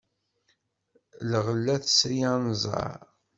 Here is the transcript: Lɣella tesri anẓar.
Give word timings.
Lɣella 1.31 1.75
tesri 1.83 2.19
anẓar. 2.33 2.99